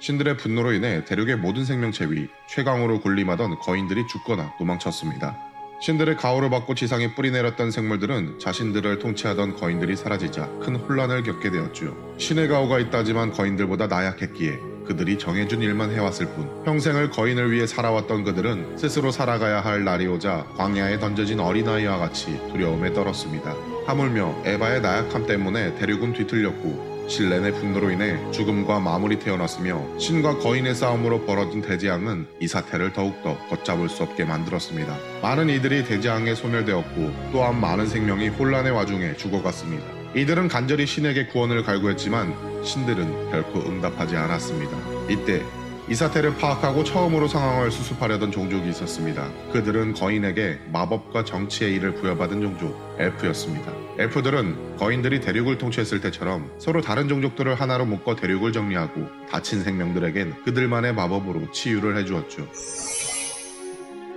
[0.00, 5.36] 신들의 분노로 인해 대륙의 모든 생명체 위 최강으로 군림하던 거인들이 죽거나 도망쳤습니다.
[5.82, 12.16] 신들의 가호를 받고 지상에 뿌리내렸던 생물들은 자신들을 통치하던 거인들이 사라지자 큰 혼란을 겪게 되었죠.
[12.18, 18.76] 신의 가호가 있다지만 거인들보다 나약했기에 그들이 정해준 일만 해왔을 뿐 평생을 거인을 위해 살아왔던 그들은
[18.76, 23.54] 스스로 살아가야 할 날이 오자 광야에 던져진 어린아이와 같이 두려움에 떨었습니다.
[23.86, 31.26] 하물며 에바의 나약함 때문에 대륙은 뒤틀렸고 신렌의 분노로 인해 죽음과 마무리 태어났으며 신과 거인의 싸움으로
[31.26, 34.96] 벌어진 대재앙은 이 사태를 더욱더 걷잡을 수 없게 만들었습니다.
[35.20, 39.84] 많은 이들이 대재앙에 소멸되었고 또한 많은 생명이 혼란의 와중에 죽어갔습니다.
[40.14, 44.76] 이들은 간절히 신에게 구원을 갈구했지만 신들은 결코 응답하지 않았습니다.
[45.08, 45.42] 이때
[45.90, 49.28] 이 사태를 파악하고 처음으로 상황을 수습하려던 종족이 있었습니다.
[49.52, 53.72] 그들은 거인에게 마법과 정치의 일을 부여받은 종족, 엘프였습니다.
[53.98, 60.94] 엘프들은 거인들이 대륙을 통치했을 때처럼 서로 다른 종족들을 하나로 묶어 대륙을 정리하고 다친 생명들에겐 그들만의
[60.94, 62.46] 마법으로 치유를 해주었죠.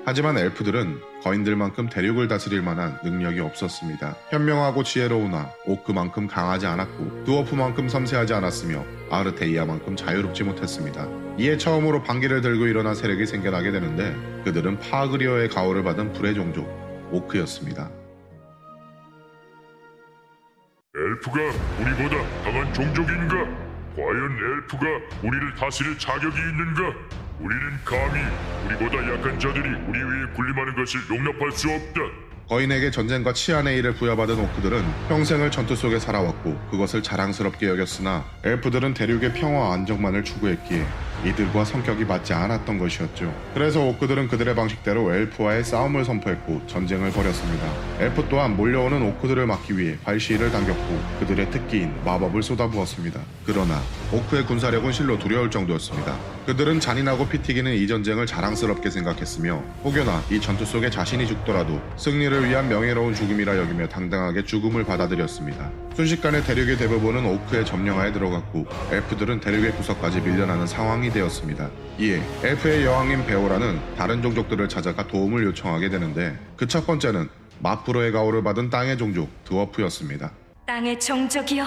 [0.06, 4.16] 하지만 엘프들은 거인들만큼 대륙을 다스릴 만한 능력이 없었습니다.
[4.30, 11.08] 현명하고 지혜로우나 오크만큼 강하지 않았고 두어프만큼 섬세하지 않았으며 아르테이아만큼 자유롭지 못했습니다.
[11.38, 14.14] 이에 처음으로 방귀를 들고 일어난 세력이 생겨나게 되는데
[14.44, 16.68] 그들은 파그리어의 가호를 받은 불의 종족
[17.12, 17.90] 오크였습니다.
[20.96, 21.40] 엘프가
[21.80, 23.36] 우리보다 강한 종족인가?
[23.96, 24.86] 과연 엘프가
[25.24, 27.23] 우리를 다스릴 자격이 있는가?
[27.40, 28.22] 우리는 감히
[28.66, 32.02] 우리보다 약한 자들이 우리 위에 군림하는 것을 용납할 수 없다.
[32.48, 39.34] 거인에게 전쟁과 치안의 일을 부여받은 오크들은 평생을 전투 속에 살아왔고 그것을 자랑스럽게 여겼으나 엘프들은 대륙의
[39.34, 40.86] 평화와 안정만을 추구했기에
[41.26, 43.34] 이들과 성격이 맞지 않았던 것이었죠.
[43.54, 47.66] 그래서 오크들은 그들의 방식대로 엘프와의 싸움을 선포했고 전쟁을 벌였습니다.
[48.00, 53.20] 엘프 또한 몰려오는 오크들을 막기 위해 발시위를 당겼고 그들의 특기인 마법을 쏟아부었습니다.
[53.46, 53.82] 그러나
[54.12, 56.18] 오크의 군사력은 실로 두려울 정도였습니다.
[56.46, 62.68] 그들은 잔인하고 피튀기는 이 전쟁을 자랑스럽게 생각했으며 혹여나 이 전투 속에 자신이 죽더라도 승리를 위한
[62.68, 65.72] 명예로운 죽음이라 여기며 당당하게 죽음을 받아들였습니다.
[65.96, 71.70] 순식간에 대륙의 대부분은 오크의 점령하에 들어갔고 엘프들은 대륙의 구석까지 밀려나는 상황 이 되었습니다.
[72.00, 78.44] 이에 엘프의 여왕인 베오라는 다른 종족들을 찾아가 도움을 요청하게 되는데 그 첫 번째는 마프로의 가호를
[78.44, 80.32] 받은 땅의 종족 드워프였습니다.
[80.66, 81.66] 땅의 종족이여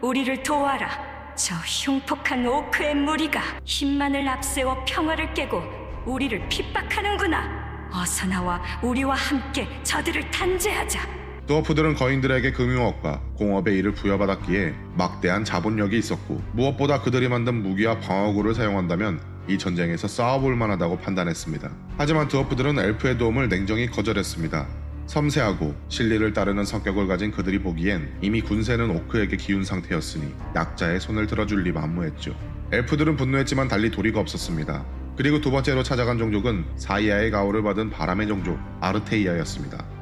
[0.00, 0.88] 우리를 도와라
[1.36, 5.62] 저 흉폭한 오크의 무리가 힘만을 앞세워 평화를 깨고
[6.06, 11.17] 우리를 핍박하는구나 어서 나와 우리와 함께 저들을 단죄하자
[11.48, 19.18] 드워프들은 거인들에게 금융업과 공업의 일을 부여받았기에 막대한 자본력이 있었고 무엇보다 그들이 만든 무기와 방어구를 사용한다면
[19.48, 21.70] 이 전쟁에서 싸워볼 만하다고 판단했습니다.
[21.96, 24.66] 하지만 드워프들은 엘프의 도움을 냉정히 거절했습니다.
[25.06, 31.62] 섬세하고 진리를 따르는 성격을 가진 그들이 보기엔 이미 군세는 오크에게 기운 상태였으니 약자의 손을 들어줄
[31.62, 32.36] 리 만무했죠.
[32.72, 34.84] 엘프들은 분노했지만 달리 도리가 없었습니다.
[35.16, 39.97] 그리고 두 번째로 찾아간 종족은 사이아의 가호를 받은 바람의 종족 아르테이아였습니다.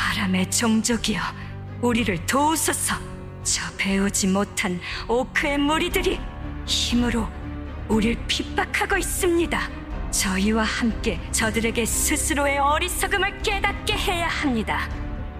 [0.00, 1.20] 바람의 종족이여
[1.82, 2.94] 우리를 도우소서
[3.42, 6.18] 저 배우지 못한 오크의 무리들이
[6.64, 7.28] 힘으로
[7.86, 9.60] 우릴 핍박하고 있습니다
[10.10, 14.88] 저희와 함께 저들에게 스스로의 어리석음을 깨닫게 해야 합니다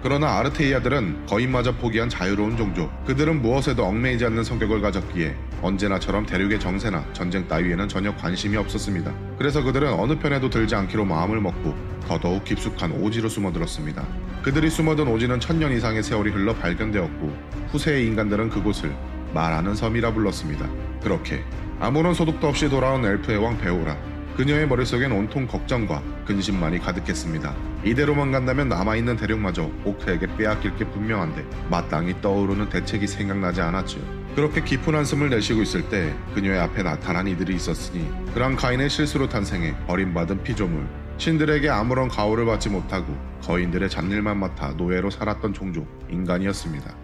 [0.03, 3.05] 그러나 아르테이아들은 거인마저 포기한 자유로운 종족.
[3.05, 9.13] 그들은 무엇에도 얽매이지 않는 성격을 가졌기에 언제나처럼 대륙의 정세나 전쟁 따위에는 전혀 관심이 없었습니다.
[9.37, 11.75] 그래서 그들은 어느 편에도 들지 않기로 마음을 먹고
[12.07, 14.30] 더더욱 깊숙한 오지로 숨어들었습니다.
[14.43, 17.31] 그들이 숨어든 오지는 천년 이상의 세월이 흘러 발견되었고
[17.71, 18.91] 후세의 인간들은 그곳을
[19.33, 20.67] 말하는 섬이라 불렀습니다.
[21.01, 21.43] 그렇게
[21.79, 23.95] 아무런 소득도 없이 돌아온 엘프의 왕 베오라.
[24.35, 27.53] 그녀의 머릿속엔 온통 걱정과 근심만이 가득했습니다.
[27.83, 33.99] 이대로만 간다면 남아있는 대륙마저 오크에게 빼앗길 게 분명한데 마땅히 떠오르는 대책이 생각나지 않았죠.
[34.35, 40.43] 그렇게 깊은 한숨을 내쉬고 있을 때 그녀의 앞에 나타난 이들이 있었으니 그랑카인의 실수로 탄생해 버림받은
[40.43, 40.87] 피조물
[41.21, 46.95] 신들에게 아무런 가호를 받지 못하고 거인들의 잡일만 맡아 노예로 살았던 종족 인간이었습니다.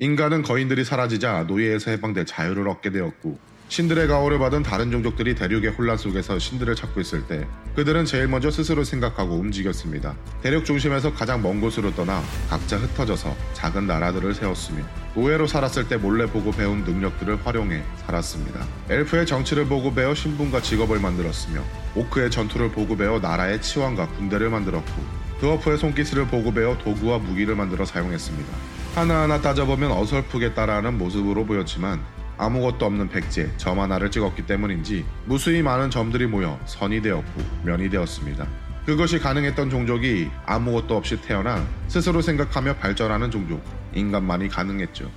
[0.00, 3.38] 인간은 거인들이 사라지자 노예에서 해방될 자유를 얻게 되었고
[3.68, 8.50] 신들의 가호를 받은 다른 종족들이 대륙의 혼란 속에서 신들을 찾고 있을 때 그들은 제일 먼저
[8.50, 10.14] 스스로 생각하고 움직였습니다.
[10.42, 14.82] 대륙 중심에서 가장 먼 곳으로 떠나 각자 흩어져서 작은 나라들을 세웠으며
[15.14, 18.66] 노예로 살았을 때 몰래 보고 배운 능력들을 활용해 살았습니다.
[18.88, 21.62] 엘프의 정치를 보고 배워 신분과 직업을 만들었으며
[21.94, 27.84] 오크의 전투를 보고 배워 나라의 치왕과 군대를 만들었고 드워프의 손기술을 보고 배워 도구와 무기를 만들어
[27.84, 28.52] 사용했습니다.
[28.94, 32.00] 하나하나 따져보면 어설프게 따라하는 모습으로 보였지만
[32.38, 38.46] 아무것도 없는 백제 점 하나를 찍었기 때문인지 무수히 많은 점들이 모여 선이 되었고 면이 되었습니다.
[38.86, 43.62] 그것이 가능했던 종족이 아무것도 없이 태어나 스스로 생각하며 발전하는 종족
[43.92, 45.10] 인간만이 가능했죠.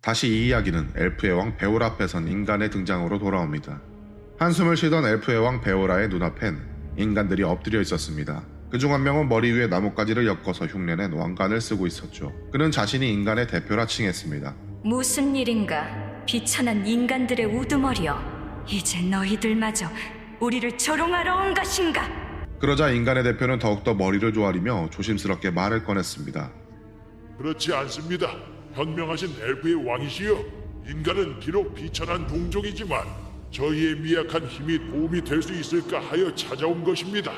[0.00, 3.80] 다시 이 이야기는 엘프의 왕 베오라 앞에선 인간의 등장으로 돌아옵니다.
[4.38, 6.58] 한숨을 쉬던 엘프의 왕 베오라의 눈앞엔
[6.96, 8.42] 인간들이 엎드려 있었습니다.
[8.70, 12.32] 그중 한 명은 머리 위에 나뭇가지를 엮어서 흉내낸 왕관을 쓰고 있었죠.
[12.52, 14.54] 그는 자신이 인간의 대표라 칭했습니다.
[14.84, 15.88] 무슨 일인가?
[16.24, 18.64] 비천한 인간들의 우두머리여.
[18.68, 19.86] 이제 너희들마저
[20.38, 22.08] 우리를 조롱하러 온 것인가?
[22.60, 26.52] 그러자 인간의 대표는 더욱더 머리를 조아리며 조심스럽게 말을 꺼냈습니다.
[27.38, 28.28] 그렇지 않습니다.
[28.74, 30.44] 현명하신 엘프의 왕이시여.
[30.88, 33.02] 인간은 비록 비천한 동족이지만
[33.50, 37.32] 저희의 미약한 힘이 도움이 될 수 있을까 하여 찾아온 것입니다.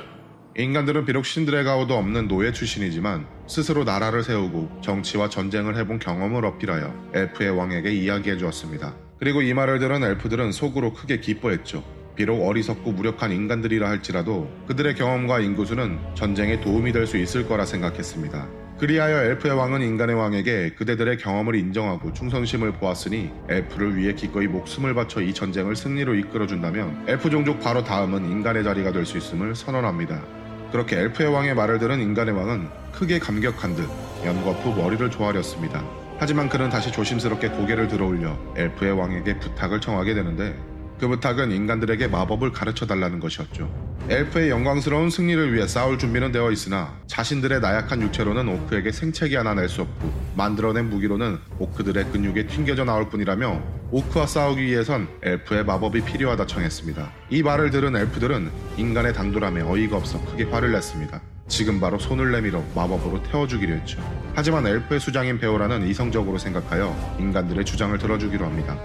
[0.56, 7.10] 인간들은 비록 신들의 가오도 없는 노예 출신이지만 스스로 나라를 세우고 정치와 전쟁을 해본 경험을 어필하여
[7.14, 8.94] 엘프의 왕에게 이야기해 주었습니다.
[9.18, 11.82] 그리고 이 말을 들은 엘프들은 속으로 크게 기뻐했죠.
[12.16, 18.46] 비록 어리석고 무력한 인간들이라 할지라도 그들의 경험과 인구수는 전쟁에 도움이 될 수 있을 거라 생각했습니다.
[18.78, 25.22] 그리하여 엘프의 왕은 인간의 왕에게 그대들의 경험을 인정하고 충성심을 보았으니 엘프를 위해 기꺼이 목숨을 바쳐
[25.22, 30.41] 이 전쟁을 승리로 이끌어준다면 엘프 종족 바로 다음은 인간의 자리가 될 수 있음을 선언합니다.
[30.72, 33.88] 그렇게 엘프의 왕의 말을 들은 인간의 왕은 크게 감격한 듯
[34.24, 35.84] 연거푸 머리를 조아렸습니다.
[36.18, 40.56] 하지만 그는 다시 조심스럽게 고개를 들어올려 엘프의 왕에게 부탁을 청하게 되는데
[41.02, 43.68] 그 부탁은 인간들에게 마법을 가르쳐 달라는 것이었죠.
[44.08, 49.68] 엘프의 영광스러운 승리를 위해 싸울 준비는 되어 있으나 자신들의 나약한 육체로는 오크에게 생채기 하나 낼
[49.68, 53.60] 수 없고 만들어낸 무기로는 오크들의 근육에 튕겨져 나올 뿐이라며
[53.90, 57.12] 오크와 싸우기 위해선 엘프의 마법이 필요하다 청했습니다.
[57.30, 61.20] 이 말을 들은 엘프들은 인간의 당돌함에 어이가 없어 크게 화를 냈습니다.
[61.48, 64.00] 지금 바로 손을 내밀어 마법으로 태워주기로 했죠.
[64.34, 68.78] 하지만 엘프의 수장인 베오라는 이성적으로 생각하여 인간들의 주장을 들어주기로 합니다.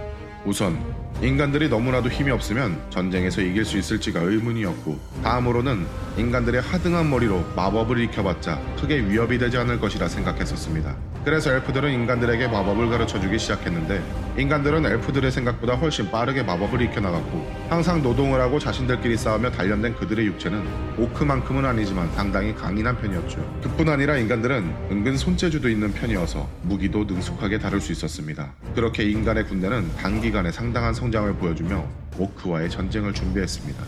[0.48, 0.82] 우선
[1.22, 5.86] 인간들이 너무나도 힘이 없으면 전쟁에서 이길 수 있을지가 의문이었고 다음으로는
[6.18, 10.96] 인간들의 하등한 머리로 마법을 익혀봤자 크게 위협이 되지 않을 것이라 생각했었습니다.
[11.28, 14.02] 그래서 엘프들은 인간들에게 마법을 가르쳐주기 시작했는데
[14.38, 20.66] 인간들은 엘프들의 생각보다 훨씬 빠르게 마법을 익혀나갔고 항상 노동을 하고 자신들끼리 싸우며 단련된 그들의 육체는
[20.98, 23.60] 오크만큼은 아니지만 상당히 강인한 편이었죠.
[23.62, 28.54] 그뿐 아니라 인간들은 은근 손재주도 있는 편이어서 무기도 능숙하게 다룰 수 있었습니다.
[28.74, 31.86] 그렇게 인간의 군대는 단기간에 상당한 성장을 보여주며
[32.18, 33.84] 오크와의 전쟁을 준비했습니다.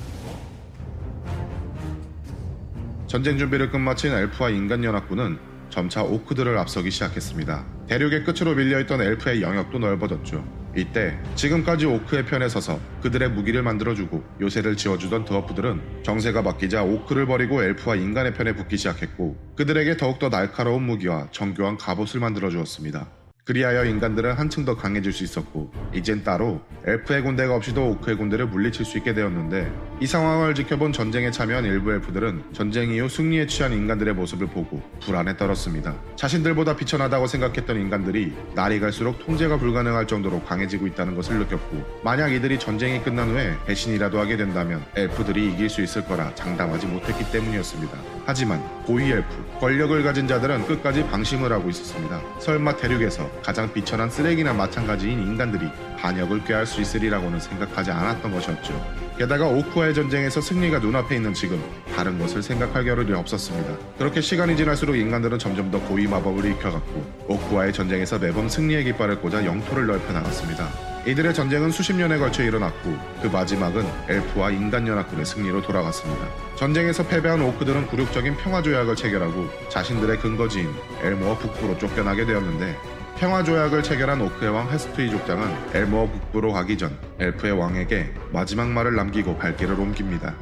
[3.08, 7.66] 전쟁 준비를 끝마친 엘프와 인간 연합군은 점차 오크들을 앞서기 시작했습니다.
[7.88, 10.44] 대륙의 끝으로 밀려있던 엘프의 영역도 넓어졌죠.
[10.76, 17.64] 이때 지금까지 오크의 편에 서서 그들의 무기를 만들어주고 요새를 지어주던 드워프들은 정세가 바뀌자 오크를 버리고
[17.64, 23.19] 엘프와 인간의 편에 붙기 시작했고 그들에게 더욱더 날카로운 무기와 정교한 갑옷을 만들어주었습니다.
[23.50, 28.86] 그리하여 인간들은 한층 더 강해질 수 있었고 이젠 따로 엘프의 군대가 없이도 오크의 군대를 물리칠
[28.86, 34.14] 수 있게 되었는데 이 상황을 지켜본 전쟁에 참여한 일부 엘프들은 전쟁 이후 승리에 취한 인간들의
[34.14, 35.96] 모습을 보고 불안에 떨었습니다.
[36.16, 42.60] 자신들보다 비천하다고 생각했던 인간들이 날이 갈수록 통제가 불가능할 정도로 강해지고 있다는 것을 느꼈고 만약 이들이
[42.60, 48.19] 전쟁이 끝난 후에 배신이라도 하게 된다면 엘프들이 이길 수 있을 거라 장담하지 못했기 때문이었습니다.
[48.30, 52.22] 하지만 고위 엘프, 권력을 가진 자들은 끝까지 방심을 하고 있었습니다.
[52.38, 55.68] 설마 대륙에서 가장 비천한 쓰레기나 마찬가지인 인간들이
[55.98, 59.09] 반역을 꾀할 수 있으리라고는 생각하지 않았던 것이었죠.
[59.20, 61.62] 게다가 오크와의 전쟁에서 승리가 눈앞에 있는 지금
[61.94, 63.76] 다른 것을 생각할 겨를이 없었습니다.
[63.98, 69.44] 그렇게 시간이 지날수록 인간들은 점점 더 고위 마법을 익혀갔고 오크와의 전쟁에서 매번 승리의 깃발을 꽂아
[69.44, 70.70] 영토를 넓혀 나갔습니다.
[71.06, 76.26] 이들의 전쟁은 수십 년에 걸쳐 일어났고 그 마지막은 엘프와 인간 연합군의 승리로 돌아갔습니다.
[76.56, 80.70] 전쟁에서 패배한 오크들은 굴욕적인 평화 조약을 체결하고 자신들의 근거지인
[81.02, 82.78] 엘모어 북부로 쫓겨나게 되었는데
[83.20, 88.96] 평화 조약을 체결한 오크의 왕 헤스트이 족장은 엘모어 북부로 가기 전 엘프의 왕에게 마지막 말을
[88.96, 90.34] 남기고 발길을 옮깁니다.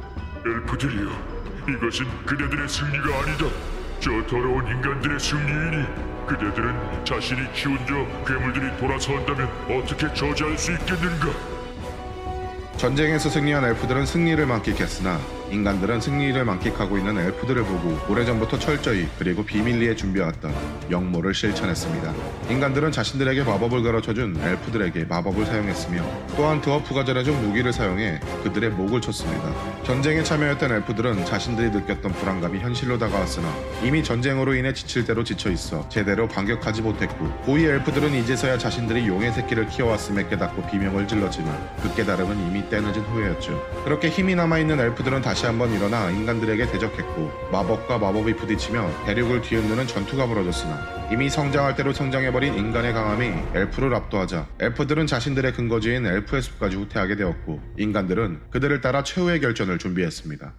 [0.46, 1.10] 엘프들이여,
[1.68, 3.46] 이것은 그대들의 승리가 아니다.
[3.98, 5.86] 저 더러운 인간들의 승리이니
[6.28, 7.94] 그대들은 자신이 키운 저
[8.24, 11.26] 괴물들이 돌아선다면 어떻게 저지할 수 있겠는가?
[12.76, 15.18] 전쟁에서 승리한 엘프들은 승리를 만끽했으나
[15.50, 20.52] 인간들은 승리를 만끽하고 있는 엘프들을 보고 오래전부터 철저히 그리고 비밀리에 준비해왔던
[20.90, 22.14] 영모를 실천했습니다.
[22.50, 26.02] 인간들은 자신들에게 마법을 가르쳐준 엘프들에게 마법을 사용했으며
[26.36, 29.52] 또한 드워프가 전해준 무기를 사용해 그들의 목을 쳤습니다.
[29.84, 33.52] 전쟁에 참여했던 엘프들은 자신들이 느꼈던 불안감이 현실로 다가왔으나
[33.82, 39.32] 이미 전쟁으로 인해 지칠 대로 지쳐 있어 제대로 반격하지 못했고 고위 엘프들은 이제서야 자신들이 용의
[39.32, 43.82] 새끼를 키워왔음에 깨닫고 비명을 질렀지만 그 깨달음은 이미 때늦은 후회였죠.
[43.84, 50.26] 그렇게 힘이 남아있는 엘프들은 다시 한번 일어나 인간들에게 대적했고 마법과 마법이 부딪히며 대륙을 뒤흔드는 전투가
[50.26, 57.14] 벌어졌으나 이미 성장할 대로 성장해버린 인간의 강함이 엘프를 압도하자 엘프들은 자신들의 근거지인 엘프의 숲까지 후퇴하게
[57.14, 60.54] 되었고 인간들은 그들을 따라 최후의 결전을 준비했습니다.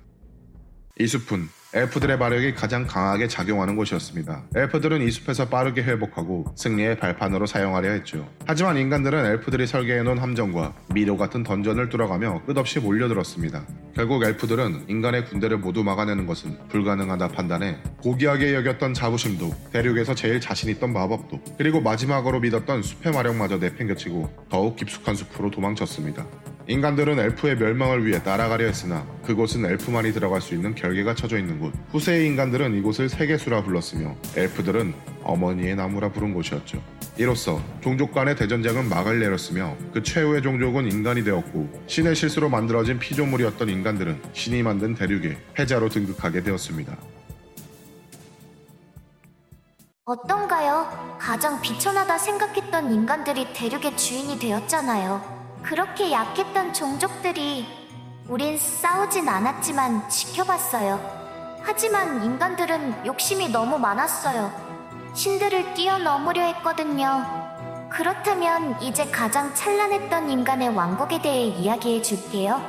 [1.00, 4.46] 이 숲은 엘프들의 마력이 가장 강하게 작용하는 곳이었습니다.
[4.56, 8.28] 엘프들은 이 숲에서 빠르게 회복하고 승리의 발판으로 사용하려 했죠.
[8.48, 13.68] 하지만 인간들은 엘프들이 설계해놓은 함정과 미로 같은 던전을 뚫어가며 끝없이 몰려들었습니다.
[13.94, 20.70] 결국 엘프들은 인간의 군대를 모두 막아내는 것은 불가능하다 판단해 고귀하게 여겼던 자부심도 대륙에서 제일 자신
[20.72, 26.26] 있던 마법도 그리고 마지막으로 믿었던 숲의 마력마저 내팽겨치고 더욱 깊숙한 숲으로 도망쳤습니다.
[26.70, 31.74] 인간들은 엘프의 멸망을 위해 따라가려 했으나 그곳은 엘프만이 들어갈 수 있는 결계가 쳐져 있는 곳.
[31.92, 36.80] 후세의 인간들은 이곳을 세계수라 불렀으며 엘프들은 어머니의 나무라 부른 곳이었죠.
[37.18, 43.68] 이로써 종족 간의 대전쟁은 막을 내렸으며 그 최후의 종족은 인간이 되었고 신의 실수로 만들어진 피조물이었던
[43.68, 46.96] 인간들은 신이 만든 대륙의 패자로 등극하게 되었습니다.
[50.06, 51.18] 어떤가요?
[51.20, 55.39] 가장 비천하다 생각했던 인간들이 대륙의 주인이 되었잖아요.
[55.70, 57.64] 그렇게 약했던 종족들이
[58.28, 61.00] 우린 싸우진 않았지만 지켜봤어요.
[61.62, 64.52] 하지만 인간들은 욕심이 너무 많았어요.
[65.14, 67.24] 신들을 뛰어넘으려 했거든요.
[67.92, 72.60] 그렇다면 이제 가장 찬란했던 인간의 왕국에 대해 이야기해 줄게요.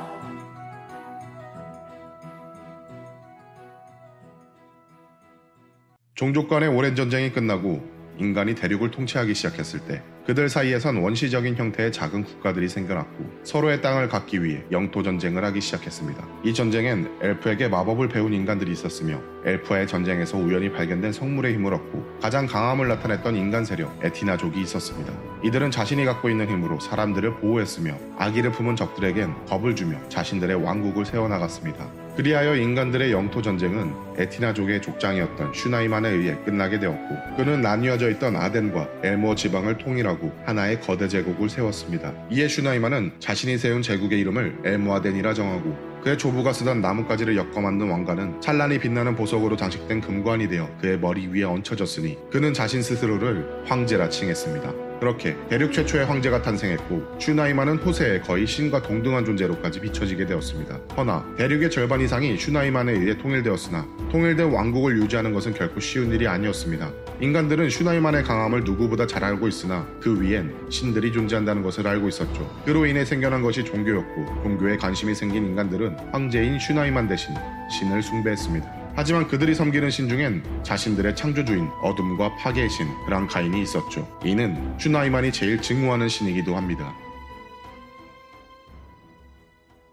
[6.15, 7.83] 종족 간의 오랜 전쟁이 끝나고
[8.19, 14.45] 인간이 대륙을 통치하기 시작했을 때 그들 사이에선 원시적인 형태의 작은 국가들이 생겨났고 서로의 땅을 갖기
[14.45, 16.27] 위해 영토 전쟁을 하기 시작했습니다.
[16.45, 22.47] 이 전쟁엔 엘프에게 마법을 배운 인간들이 있었으며 엘프와의 전쟁에서 우연히 발견된 성물의 힘을 얻고 가장
[22.47, 25.13] 강함을 나타냈던 인간 세력 에티나족이 있었습니다.
[25.43, 31.91] 이들은 자신이 갖고 있는 힘으로 사람들을 보호했으며 아기를 품은 적들에겐 겁을 주며 자신들의 왕국을 세워나갔습니다.
[32.17, 39.37] 그리하여 인간들의 영토 전쟁은 에티나족의 족장이었던 슈나이만에 의해 끝나게 되었고 그는 나뉘어져 있던 아덴과 엘모
[39.37, 42.13] 지방을 통일하고 하나의 거대 제국을 세웠습니다.
[42.31, 48.41] 이에 슈나이만은 자신이 세운 제국의 이름을 엘모아덴이라 정하고 그의 조부가 쓰던 나뭇가지를 엮어 만든 왕관은
[48.41, 54.90] 찬란히 빛나는 보석으로 장식된 금관이 되어 그의 머리 위에 얹혀졌으니 그는 자신 스스로를 황제라 칭했습니다.
[55.01, 60.79] 그렇게 대륙 최초의 황제가 탄생했고 슈나이만은 후세에 거의 신과 동등한 존재로까지 비춰지게 되었습니다.
[60.97, 66.91] 허나 대륙의 절반 이상이 슈나이만에 의해 통일되었으나 통일된 왕국을 유지하는 것은 결코 쉬운 일이 아니었습니다.
[67.21, 72.63] 인간들은 슈나이만의 강함을 누구보다 잘 알고 있으나 그 위엔 신들이 존재한다는 것을 알고 있었죠.
[72.65, 77.35] 그로 인해 생겨난 것이 종교였고 종교에 관심이 생긴 인간들은 황제인 슈나이만 대신
[77.71, 78.80] 신을 숭배했습니다.
[79.01, 84.07] 하지만 그들이 섬기는 신 중엔 자신들의 창조주인 어둠과 파괴의 신 그랑카인이 있었죠.
[84.23, 86.95] 이는 슈나이만이 제일 증오하는 신이기도 합니다.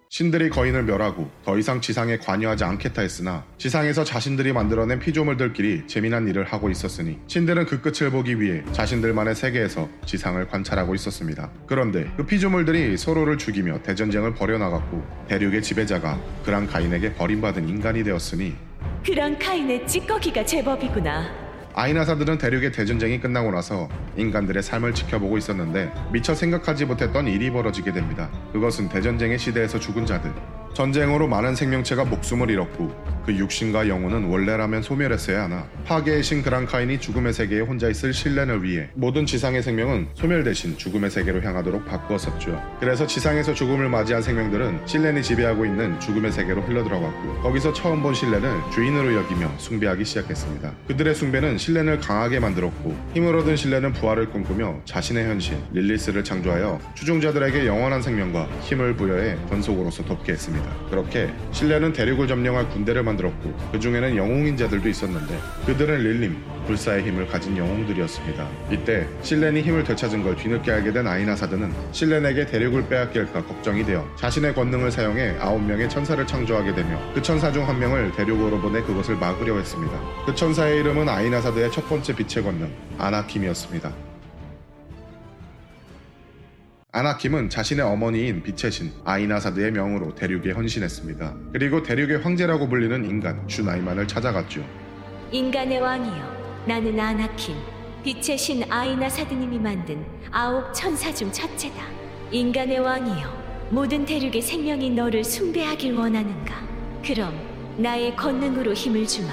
[0.10, 6.44] 신들이 거인을 멸하고 더 이상 지상에 관여하지 않겠다 했으나 지상에서 자신들이 만들어낸 피조물들끼리 재미난 일을
[6.44, 11.50] 하고 있었으니 신들은 그 끝을 보기 위해 자신들만의 세계에서 지상을 관찰하고 있었습니다.
[11.66, 18.67] 그런데 그 피조물들이 서로를 죽이며 대전쟁을 벌여나갔고 대륙의 지배자가 그랑카인에게 버림받은 인간이 되었으니
[19.08, 21.32] 그랑 카인의 찌꺼기가 제법이구나.
[21.74, 23.88] 아이나사들은 대륙의 대전쟁이 끝나고 나서
[24.18, 28.30] 인간들의 삶을 지켜보고 있었는데 미처 생각하지 못했던 일이 벌어지게 됩니다.
[28.52, 30.34] 그것은 대전쟁의 시대에서 죽은 자들.
[30.74, 37.34] 전쟁으로 많은 생명체가 목숨을 잃었고 그 육신과 영혼은 원래라면 소멸했어야 하나 파괴의 신 그랑카인이 죽음의
[37.34, 42.78] 세계에 혼자 있을 신렌을 위해 모든 지상의 생명은 소멸 대신 죽음의 세계로 향하도록 바꾸었었죠.
[42.80, 48.50] 그래서 지상에서 죽음을 맞이한 생명들은 신렌이 지배하고 있는 죽음의 세계로 흘러들어갔고 거기서 처음 본 신렌을
[48.72, 50.74] 주인으로 여기며 숭배하기 시작했습니다.
[50.88, 57.68] 그들의 숭배는 신렌을 강하게 만들었고 힘을 얻은 신렌은 부활을 꿈꾸며 자신의 현신 릴리스를 창조하여 추종자들에게
[57.68, 60.67] 영원한 생명과 힘을 부여해 권속으로서 돕게 했습니다.
[60.90, 67.28] 그렇게 신렌은 대륙을 점령할 군대를 만들었고 그 중에는 영웅인 자들도 있었는데 그들은 릴림 불사의 힘을
[67.28, 68.48] 가진 영웅들이었습니다.
[68.72, 74.06] 이때 신렌이 힘을 되찾은 걸 뒤늦게 알게 된 아이나 사드는 신렌에게 대륙을 빼앗길까 걱정이 되어
[74.18, 78.82] 자신의 권능을 사용해 아홉 명의 천사를 창조하게 되며 그 천사 중 한 명을 대륙으로 보내
[78.82, 80.00] 그것을 막으려 했습니다.
[80.26, 83.92] 그 천사의 이름은 아이나 사드의 첫 번째 빛의 권능 아나킴이었습니다.
[86.94, 91.36] 아나킴은 자신의 어머니인 빛의 신 아이나사드의 명으로 대륙에 헌신했습니다.
[91.51, 94.65] 그리고 대륙의 황제라고 불리는 인간 슈나이만을 찾아갔죠.
[95.32, 97.56] 인간의 왕이여, 나는 아나킴,
[98.03, 101.86] 빛의 신 아이나 사드님이 만든 아홉 천사 중 첫째다.
[102.32, 106.56] 인간의 왕이여, 모든 대륙의 생명이 너를 숭배하길 원하는가?
[107.06, 107.38] 그럼
[107.77, 109.29] 나의 권능으로 힘을 주마.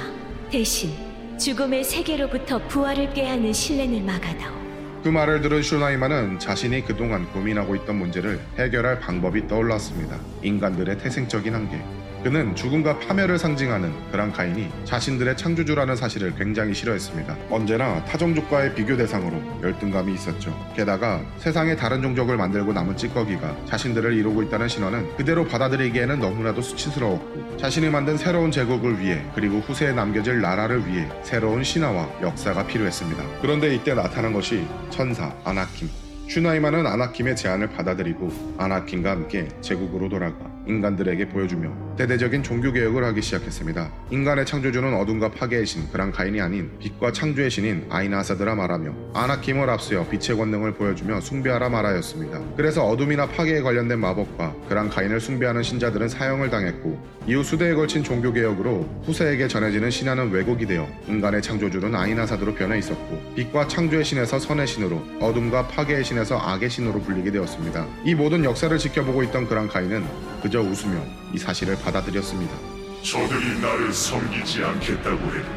[0.50, 0.90] 대신
[1.38, 4.63] 죽음의 세계로부터 부활을 꾀하는 신뢰를 막아다오.
[5.04, 10.18] 그 말을 들은 슈나이만은 자신이 그동안 고민하고 있던 문제를 해결할 방법이 떠올랐습니다.
[10.40, 12.03] 인간들의 태생적인 한계.
[12.24, 17.36] 그는 죽음과 파멸을 상징하는 그랑카인이 자신들의 창조주라는 사실을 굉장히 싫어했습니다.
[17.50, 20.58] 언제나 타종족과의 비교 대상으로 열등감이 있었죠.
[20.74, 27.58] 게다가 세상에 다른 종족을 만들고 남은 찌꺼기가 자신들을 이루고 있다는 신화는 그대로 받아들이기에는 너무나도 수치스러웠고
[27.58, 33.22] 자신이 만든 새로운 제국을 위해 그리고 후세에 남겨질 나라를 위해 새로운 신화와 역사가 필요했습니다.
[33.42, 35.90] 그런데 이때 나타난 것이 천사 아나킴.
[36.26, 43.90] 슈나이만은 아나킴의 제안을 받아들이고 아나킴과 함께 제국으로 돌아가 인간들에게 보여주며 대대적인 종교개혁을 하기 시작했습니다.
[44.10, 50.36] 인간의 창조주는 어둠과 파괴의 신 그랑카인이 아닌 빛과 창조의 신인 아이나사드라 말하며 아나킴을 앞세워 빛의
[50.36, 52.40] 권능을 보여주며 숭배하라 말하였습니다.
[52.56, 59.48] 그래서 어둠이나 파괴에 관련된 마법과 그랑카인을 숭배하는 신자들은 사형을 당했고 이후 수대에 걸친 종교개혁으로 후세에게
[59.48, 65.68] 전해지는 신화는 왜곡이 되어 인간의 창조주는 아이나사드로 변해 있었고 빛과 창조의 신에서 선의 신으로 어둠과
[65.68, 67.86] 파괴의 신에서 악의 신으로 불리게 되었습니다.
[68.04, 70.04] 이 모든 역사를 지켜보고 있던 그랑카인은
[70.42, 72.54] 그저 웃으며 이 사실을 받아들였습니다.
[73.02, 75.48] 저들이 나를 섬기지 않겠다고 해도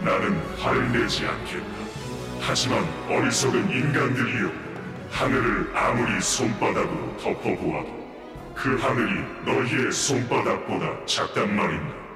[0.00, 1.66] 나는 화를 내지 않겠다.
[2.40, 4.50] 하지만 어리석은 인간들이여
[5.10, 8.08] 하늘을 아무리 손바닥으로 덮어보아도
[8.54, 12.07] 그 하늘이 너희의 손바닥보다 작단 말인가.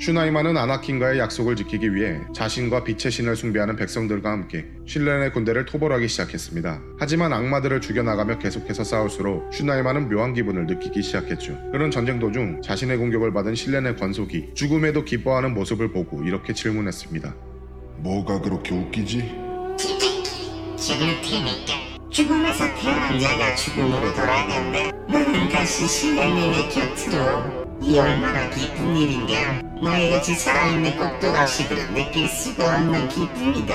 [0.00, 6.80] 슈나이만은 아나킨과의 약속을 지키기 위해 자신과 빛의 신을 숭배하는 백성들과 함께 신레네 군대를 토벌하기 시작했습니다.
[6.98, 11.52] 하지만 악마들을 죽여나가며 계속해서 싸울수록 슈나이만은 묘한 기분을 느끼기 시작했죠.
[11.70, 17.34] 그는 전쟁 도중 자신의 공격을 받은 신레네 권속이 죽음에도 기뻐하는 모습을 보고 이렇게 질문했습니다.
[17.98, 19.18] 뭐가 그렇게 웃기지?
[20.78, 29.62] 죽을 테니까 죽음에서 태어난 자가 죽음으로 돌아간다 너는 다시 실렌님의 곁으로 이 얼마나 기쁜 일인가
[29.82, 33.74] 너희같이 살아있는 꼭두각시들은 느낄 수가 없는 기쁨이다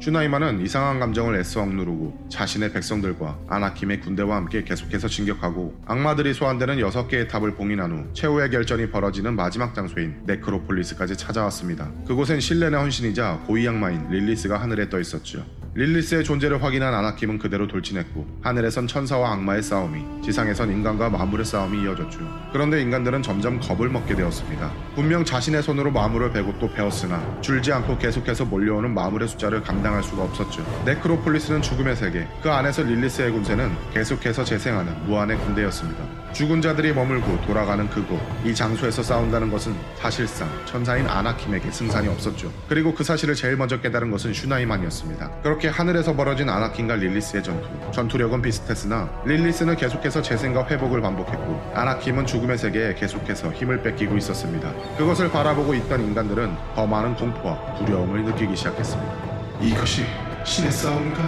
[0.00, 7.28] 슈나이만은 이상한 감정을 애써 억누르고 자신의 백성들과 아나킴의 군대와 함께 계속해서 진격하고 악마들이 소환되는 6개의
[7.28, 11.88] 탑을 봉인한 후 최후의 결전이 벌어지는 마지막 장소인 네크로폴리스까지 찾아왔습니다.
[12.08, 15.46] 그곳엔 실렌의 현신이자 고위 악마인 릴리스가 하늘에 떠 있었죠.
[15.74, 22.18] 릴리스의 존재를 확인한 아나킴은 그대로 돌진했고 하늘에선 천사와 악마의 싸움이 지상에선 인간과 마물의 싸움이 이어졌죠.
[22.52, 24.70] 그런데 인간들은 점점 겁을 먹게 되었습니다.
[24.94, 30.24] 분명 자신의 손으로 마물을 베고 또 베었으나 줄지 않고 계속해서 몰려오는 마물의 숫자를 감당할 수가
[30.24, 30.62] 없었죠.
[30.84, 36.22] 네크로폴리스는 죽음의 세계, 그 안에서 릴리스의 군세는 계속해서 재생하는 무한의 군대였습니다.
[36.32, 42.50] 죽은 자들이 머물고 돌아가는 그곳, 이 장소에서 싸운다는 것은 사실상 천사인 아나킴에게 승산이 없었죠.
[42.68, 45.42] 그리고 그 사실을 제일 먼저 깨달은 것은 슈나이만이었습니다.
[45.42, 47.68] 그렇게 하늘에서 벌어진 아나킴과 릴리스의 전투.
[47.92, 54.72] 전투력은 비슷했으나 릴리스는 계속해서 재생과 회복을 반복했고 아나킴은 죽음의 세계에 계속해서 힘을 뺏기고 있었습니다.
[54.96, 59.12] 그것을 바라보고 있던 인간들은 더 많은 공포와 두려움을 느끼기 시작했습니다.
[59.60, 60.04] 이것이
[60.44, 61.22] 신의 싸움인가?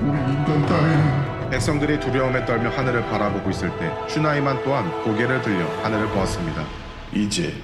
[0.00, 6.08] 우리 인간 따위는 백성들이 두려움에 떨며 하늘을 바라보고 있을 때 슈나이만 또한 고개를 들려 하늘을
[6.08, 6.64] 보았습니다.
[7.12, 7.54] 이제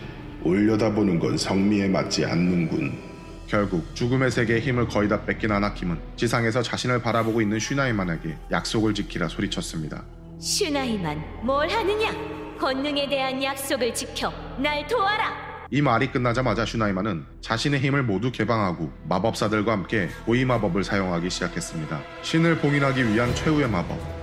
[0.42, 3.09] 올려다보는 건 성미에 맞지 않는군.
[3.50, 9.26] 결국 죽음의 세계의 힘을 거의 다 뺏긴 아나킴은 지상에서 자신을 바라보고 있는 슈나이만에게 약속을 지키라
[9.26, 10.04] 소리쳤습니다.
[10.38, 12.12] 슈나이만 뭘 하느냐?
[12.60, 15.66] 권능에 대한 약속을 지켜 날 도와라.
[15.68, 22.00] 이 말이 끝나자마자 슈나이만은 자신의 힘을 모두 개방하고 마법사들과 함께 고위 마법을 사용하기 시작했습니다.
[22.22, 24.19] 신을 봉인하기 위한 최후의 마법.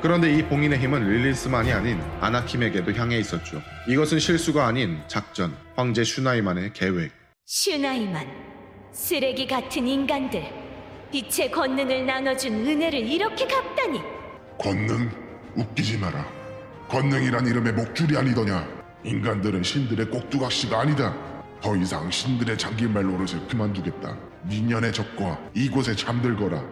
[0.00, 3.60] 그런데 이 봉인의 힘은 릴리스만이 아닌 아나킴에게도 향해 있었죠.
[3.88, 7.10] 이것은 실수가 아닌 작전, 황제 슈나이만의 계획.
[7.46, 8.26] 슈나이만
[8.92, 10.44] 쓰레기 같은 인간들
[11.10, 14.00] 빛의 권능을 나눠준 은혜를 이렇게 갚다니
[14.58, 15.10] 권능?
[15.56, 16.24] 웃기지 마라.
[16.88, 18.66] 권능이란 이름의 목줄이 아니더냐?
[19.04, 21.16] 인간들은 신들의 꼭두각시가 아니다.
[21.60, 24.16] 더 이상 신들의 장기말 노릇을 그만두겠다.
[24.44, 26.62] 미년의 적과 이곳에 잠들거라.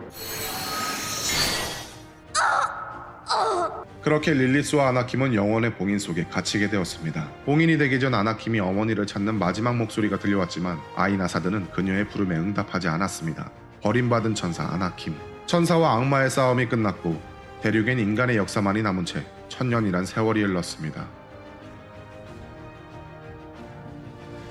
[4.06, 7.28] 그렇게 릴리스와 아나킴은 영원의 봉인 속에 갇히게 되었습니다.
[7.44, 13.50] 봉인이 되기 전 아나킴이 어머니를 찾는 마지막 목소리가 들려왔지만 아이나사드는 그녀의 부름에 응답하지 않았습니다.
[13.82, 15.16] 버림받은 천사 아나킴.
[15.46, 17.20] 천사와 악마의 싸움이 끝났고
[17.62, 21.08] 대륙엔 인간의 역사만이 남은 채 천년이란 세월이 흘렀습니다.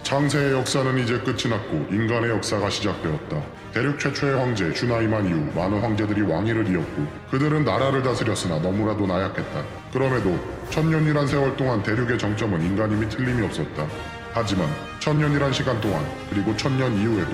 [0.03, 3.41] 창세의 역사는 이제 끝이 났고 인간의 역사가 시작되었다.
[3.75, 9.63] 대륙 최초의 황제 슈나이만 이후 많은 황제들이 왕위를 이었고 그들은 나라를 다스렸으나 너무나도 나약했다.
[9.91, 13.85] 그럼에도 천년이란 세월 동안 대륙의 정점은 인간임이 틀림이 없었다.
[14.31, 14.69] 하지만
[15.01, 17.31] 천년이란 시간 동안 그리고 천년 이후에도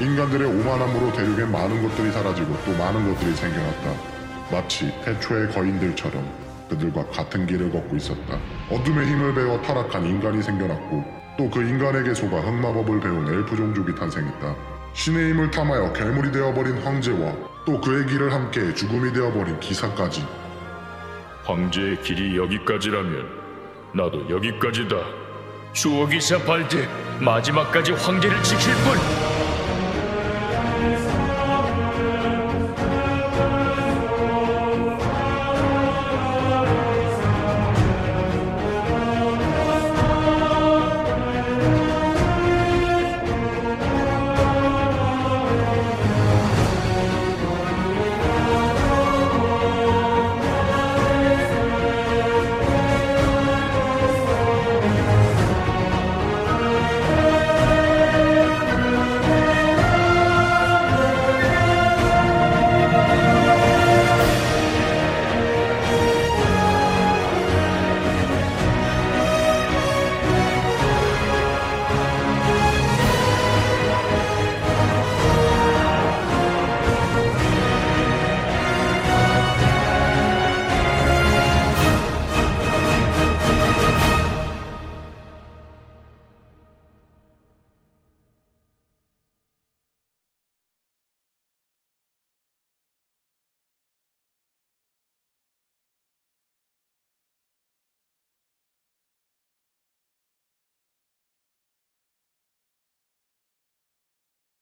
[0.00, 3.92] 인간들의 오만함으로 대륙엔 많은 것들이 사라지고 또 많은 것들이 생겨났다.
[4.50, 6.28] 마치 태초의 거인들처럼
[6.70, 8.36] 그들과 같은 길을 걷고 있었다.
[8.68, 11.04] 어둠의 힘을 배워 타락한 인간이 생겨났고
[11.36, 14.73] 또 그 인간에게 속아 흑마법을 배운 엘프 종족이 탄생했다.
[14.94, 17.32] 신의 힘을 탐하여 괴물이 되어버린 황제와
[17.66, 20.24] 또 그의 길을 함께 죽음이 되어버린 기사까지
[21.44, 23.28] 황제의 길이 여기까지라면
[23.92, 24.96] 나도 여기까지다.
[25.72, 26.88] 주옥이사 발드
[27.20, 29.23] 마지막까지 황제를 지킬 뿐